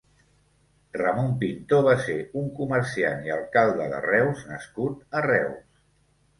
[1.01, 5.65] Ramon Pintó va ser un comerciant i Alcalde de Reus nascut a Reus.